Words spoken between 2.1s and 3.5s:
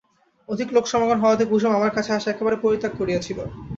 আসা একেবারে পরিত্যাগ করিয়াছিল।